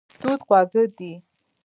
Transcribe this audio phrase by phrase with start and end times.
[0.19, 1.11] توت خواږه دی.